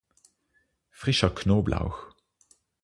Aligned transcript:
Frischer 0.89 1.29
Knoblauch. 1.29 2.15